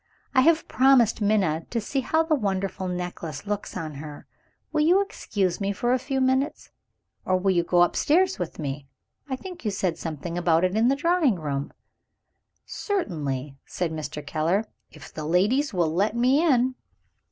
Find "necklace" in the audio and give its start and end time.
2.87-3.45